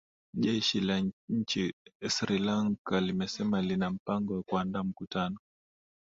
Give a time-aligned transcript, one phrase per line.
[0.37, 1.73] jeshii la nchini
[2.09, 5.37] sri lanka limesema lina mpango wa kuandaa mkutano